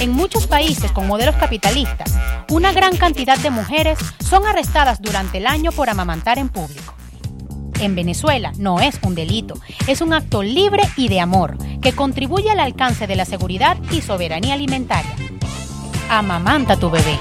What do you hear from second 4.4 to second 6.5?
arrestadas durante el año por amamantar en